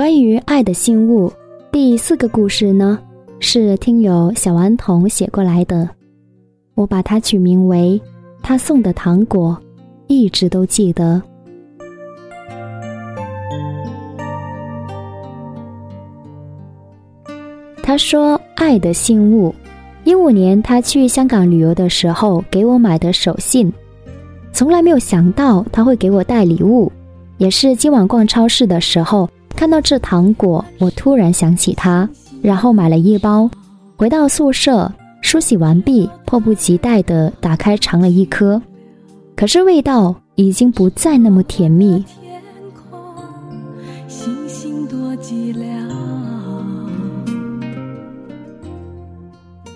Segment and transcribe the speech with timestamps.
[0.00, 1.30] 关于爱的信物，
[1.70, 2.98] 第四个故事呢，
[3.38, 5.86] 是听友小顽童写过来的，
[6.74, 8.00] 我把它取名为
[8.40, 9.54] “他送的糖果，
[10.06, 11.20] 一直都记得”。
[17.84, 19.54] 他说：“爱的信物，
[20.04, 23.70] 一五年他去香港旅游的时候给我买的手信，
[24.50, 26.90] 从来没有想到他会给我带礼物。
[27.36, 29.28] 也是今晚逛超市的时候
[29.60, 32.08] 看到这糖果，我突然想起他，
[32.40, 33.50] 然后买了一包。
[33.94, 38.58] 回到宿舍梳洗完毕，迫不及待地打开尝了一颗，
[39.36, 42.02] 可是味道已经不再那么甜蜜。”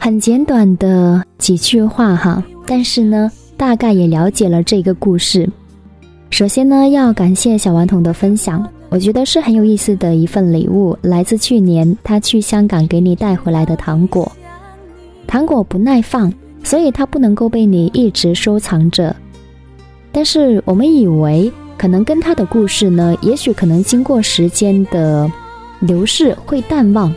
[0.00, 5.46] 很简短的几句话哈，但是呢，大概也了解了这个故事。
[6.30, 14.30] 首先呢，要感谢小顽童的分享，我觉得是很有意思的一份礼物，来自去年他去香港给你带回来的糖果。
[15.26, 16.32] 糖果不耐放，
[16.62, 19.16] 所以它不能够被你一直收藏着。
[20.12, 25.28] 但是我们以为，可能跟他的故事呢，也许可能经过时间的
[25.80, 27.12] 流逝会淡忘。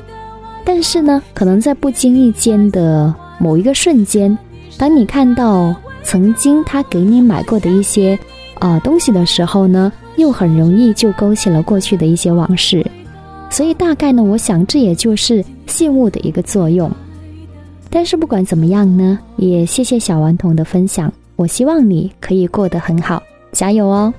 [0.65, 4.35] 但是呢，可能在不经意间的某一个瞬间，
[4.79, 8.17] 当你看到曾经他给你买过的一些
[8.57, 12.85] 啊东西的时候呢，又很容易就勾起了过去的一些往事。
[13.49, 16.91] 所以大概呢，我想这也就是信物的一个作用。
[17.89, 21.11] 但是不管怎么样呢，也谢谢小顽童的分享。
[21.37, 23.23] 我希望你可以过得很好，
[23.53, 24.13] 加油哦！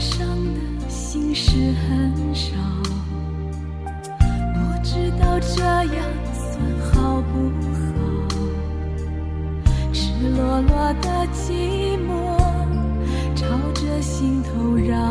[0.00, 0.26] 伤
[0.80, 2.56] 的心事很少
[4.54, 5.94] 不知道这样
[6.32, 6.58] 算
[6.94, 7.78] 好不好？
[9.92, 12.08] 赤裸裸的寂寞
[13.34, 15.10] 朝着心头绕。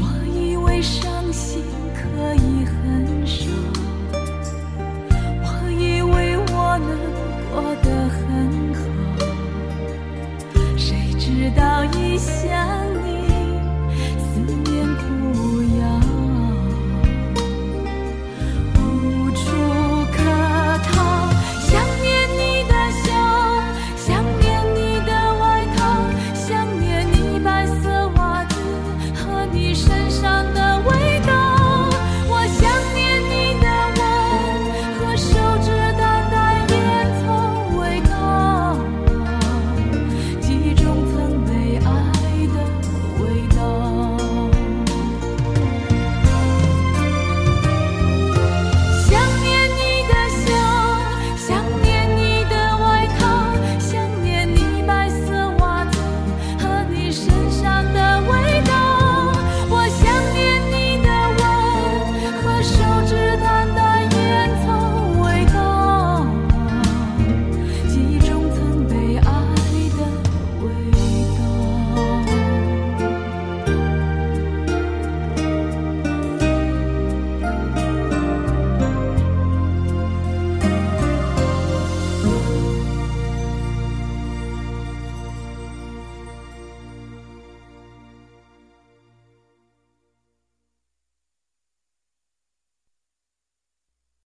[0.00, 0.82] 我以为